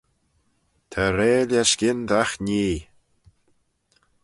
Ta 0.91 1.03
reill 1.17 1.51
erskyn 1.59 1.99
dagh 2.09 2.33
nhee! 2.45 2.79